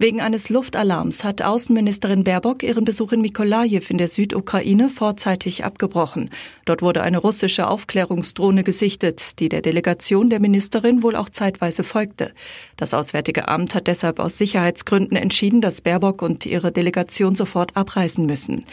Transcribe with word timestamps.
Wegen 0.00 0.20
eines 0.20 0.48
Luftalarms 0.48 1.24
hat 1.24 1.42
Außenministerin 1.42 2.22
Baerbock 2.22 2.62
ihren 2.62 2.84
Besuch 2.84 3.10
in 3.10 3.20
Mikolajew 3.20 3.82
in 3.88 3.98
der 3.98 4.06
Südukraine 4.06 4.90
vorzeitig 4.90 5.64
abgebrochen. 5.64 6.30
Dort 6.66 6.82
wurde 6.82 7.02
eine 7.02 7.18
russische 7.18 7.66
Aufklärungsdrohne 7.66 8.62
gesichtet, 8.62 9.40
die 9.40 9.48
der 9.48 9.60
Delegation 9.60 10.30
der 10.30 10.38
Ministerin 10.38 11.02
wohl 11.02 11.16
auch 11.16 11.28
zeitweise 11.28 11.82
folgte. 11.82 12.32
Das 12.76 12.94
Auswärtige 12.94 13.48
Amt 13.48 13.74
hat 13.74 13.88
deshalb 13.88 14.20
aus 14.20 14.38
Sicherheitsgründen 14.38 15.16
entschieden, 15.16 15.60
dass 15.60 15.80
Baerbock 15.80 16.22
und 16.22 16.46
ihre 16.46 16.70
Delegation 16.70 17.34
sofort 17.34 17.76
abreisen 17.76 18.24
müssen. 18.24 18.66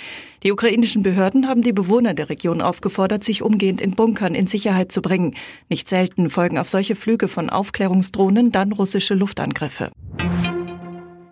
Die 0.43 0.51
ukrainischen 0.51 1.01
Behörden 1.01 1.47
haben 1.47 1.63
die 1.63 1.73
Bewohner 1.73 2.13
der 2.13 2.29
Region 2.29 2.61
aufgefordert, 2.61 3.23
sich 3.23 3.41
umgehend 3.41 3.81
in 3.81 3.95
Bunkern 3.95 4.35
in 4.35 4.45
Sicherheit 4.45 4.91
zu 4.91 5.01
bringen. 5.01 5.33
Nicht 5.69 5.89
selten 5.89 6.29
folgen 6.29 6.59
auf 6.59 6.69
solche 6.69 6.95
Flüge 6.95 7.27
von 7.27 7.49
Aufklärungsdrohnen 7.49 8.51
dann 8.51 8.73
russische 8.73 9.15
Luftangriffe. 9.15 9.89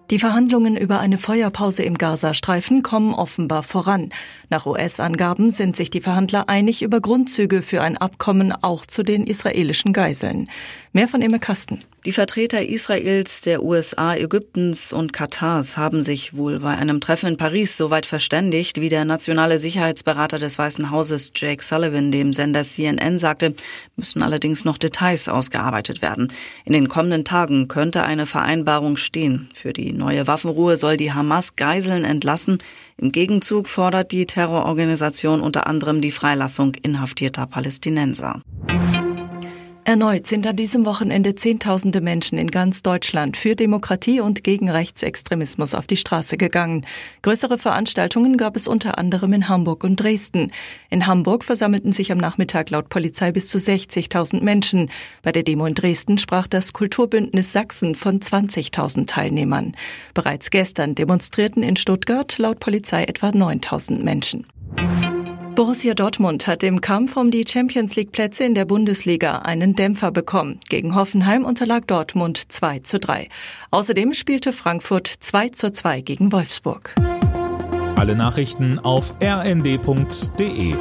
Die 0.10 0.20
Verhandlungen 0.20 0.76
über 0.76 1.00
eine 1.00 1.18
Feuerpause 1.18 1.84
im 1.84 1.98
Gazastreifen 1.98 2.84
kommen 2.84 3.14
offenbar 3.14 3.64
voran. 3.64 4.10
Nach 4.50 4.66
US-Angaben 4.66 5.50
sind 5.50 5.76
sich 5.76 5.90
die 5.90 6.02
Verhandler 6.02 6.50
einig 6.50 6.82
über 6.82 7.00
Grundzüge 7.00 7.62
für 7.62 7.82
ein 7.82 7.98
Abkommen 7.98 8.52
auch 8.52 8.86
zu 8.86 9.04
den 9.04 9.26
israelischen 9.26 9.94
Geiseln. 9.94 10.50
Mehr 10.92 11.08
von 11.08 11.22
Imme 11.22 11.40
Kasten. 11.40 11.84
Die 12.06 12.12
Vertreter 12.12 12.68
Israels, 12.68 13.40
der 13.40 13.64
USA, 13.64 14.14
Ägyptens 14.14 14.92
und 14.92 15.14
Katars 15.14 15.78
haben 15.78 16.04
sich 16.04 16.36
wohl 16.36 16.60
bei 16.60 16.76
einem 16.76 17.00
Treffen 17.00 17.30
in 17.30 17.38
Paris 17.38 17.78
soweit 17.78 18.06
verständigt, 18.06 18.82
wie 18.82 18.90
der 18.90 19.06
nationale 19.06 19.58
Sicherheitsberater 19.58 20.38
des 20.38 20.60
Weißen 20.60 20.92
Hauses 20.92 21.32
Jake 21.34 21.64
Sullivan 21.64 22.12
dem 22.12 22.34
Sender 22.34 22.64
CNN 22.64 23.20
sagte, 23.20 23.56
müssen 23.96 24.22
allerdings 24.22 24.66
noch 24.66 24.78
Details 24.78 25.30
ausgearbeitet 25.30 26.02
werden. 26.02 26.28
In 26.66 26.74
den 26.74 26.90
kommenden 26.90 27.24
Tagen 27.24 27.70
könnte 27.70 28.04
eine 28.04 28.26
Vereinbarung 28.26 28.98
stehen. 28.98 29.48
Für 29.54 29.72
die 29.72 29.94
neue 29.94 30.28
Waffenruhe 30.28 30.76
soll 30.76 30.98
die 30.98 31.14
Hamas 31.14 31.56
Geiseln 31.56 32.04
entlassen. 32.04 32.58
Im 32.98 33.14
Gegenzug 33.14 33.70
fordert 33.70 34.12
die 34.12 34.26
Terrororganisation 34.26 35.40
unter 35.40 35.68
anderem 35.68 36.02
die 36.02 36.12
Freilassung 36.12 36.76
inhaftierter 36.76 37.48
Palästinenser. 37.48 38.42
Erneut 39.86 40.28
sind 40.28 40.48
an 40.48 40.56
diesem 40.56 40.86
Wochenende 40.86 41.36
Zehntausende 41.36 42.00
Menschen 42.00 42.38
in 42.38 42.50
ganz 42.50 42.84
Deutschland 42.84 43.36
für 43.36 43.54
Demokratie 43.54 44.22
und 44.22 44.42
gegen 44.42 44.70
Rechtsextremismus 44.70 45.76
auf 45.76 45.88
die 45.88 45.98
Straße 45.98 46.38
gegangen. 46.38 46.86
Größere 47.22 47.58
Veranstaltungen 47.58 48.38
gab 48.38 48.56
es 48.56 48.70
unter 48.70 48.98
anderem 48.98 49.34
in 49.34 49.50
Hamburg 49.50 49.84
und 49.84 49.98
Dresden. 49.98 50.54
In 50.90 51.06
Hamburg 51.06 51.44
versammelten 51.44 51.92
sich 51.92 52.14
am 52.14 52.18
Nachmittag 52.18 52.70
laut 52.70 52.88
Polizei 52.88 53.34
bis 53.34 53.50
zu 53.50 53.58
60.000 53.58 54.42
Menschen. 54.42 54.90
Bei 55.22 55.34
der 55.34 55.44
Demo 55.44 55.66
in 55.66 55.76
Dresden 55.76 56.18
sprach 56.18 56.48
das 56.48 56.72
Kulturbündnis 56.72 57.52
Sachsen 57.52 57.96
von 57.96 58.22
20.000 58.22 59.06
Teilnehmern. 59.06 59.74
Bereits 60.14 60.50
gestern 60.50 60.96
demonstrierten 60.96 61.62
in 61.62 61.76
Stuttgart 61.76 62.38
laut 62.38 62.62
Polizei 62.62 63.04
etwa 63.04 63.30
9.000 63.30 64.02
Menschen. 64.02 64.48
Borussia 65.56 65.94
Dortmund 65.94 66.48
hat 66.48 66.64
im 66.64 66.82
Kampf 66.82 67.16
um 67.16 67.30
die 67.30 67.46
Champions 67.48 67.96
League 67.96 68.12
Plätze 68.12 68.44
in 68.44 68.56
der 68.56 68.66
Bundesliga 68.66 69.40
einen 69.40 69.76
Dämpfer 69.76 70.10
bekommen. 70.10 70.60
Gegen 70.68 70.96
Hoffenheim 70.96 71.46
unterlag 71.46 71.86
Dortmund 71.86 72.52
2 72.52 72.80
zu 72.80 72.98
3. 72.98 73.30
Außerdem 73.70 74.14
spielte 74.14 74.52
Frankfurt 74.52 75.08
2 75.08 75.50
zu 75.50 75.72
2 75.72 76.02
gegen 76.02 76.32
Wolfsburg. 76.32 76.96
Alle 77.96 78.16
Nachrichten 78.16 78.80
auf 78.80 79.14
rnd.de 79.22 80.74